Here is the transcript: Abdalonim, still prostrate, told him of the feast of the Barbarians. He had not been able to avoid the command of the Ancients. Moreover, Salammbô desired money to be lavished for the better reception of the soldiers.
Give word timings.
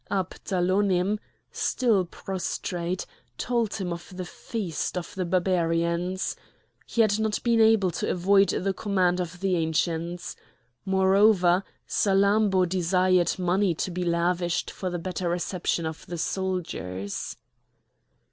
Abdalonim, 0.09 1.19
still 1.51 2.05
prostrate, 2.05 3.05
told 3.37 3.75
him 3.75 3.93
of 3.93 4.17
the 4.17 4.25
feast 4.25 4.97
of 4.97 5.13
the 5.13 5.25
Barbarians. 5.25 6.35
He 6.87 7.01
had 7.01 7.19
not 7.19 7.37
been 7.43 7.61
able 7.61 7.91
to 7.91 8.09
avoid 8.09 8.49
the 8.49 8.73
command 8.73 9.19
of 9.19 9.41
the 9.41 9.55
Ancients. 9.57 10.35
Moreover, 10.85 11.63
Salammbô 11.87 12.67
desired 12.67 13.37
money 13.37 13.75
to 13.75 13.91
be 13.91 14.03
lavished 14.03 14.71
for 14.71 14.89
the 14.89 14.97
better 14.97 15.29
reception 15.29 15.85
of 15.85 16.07
the 16.07 16.17
soldiers. 16.17 17.37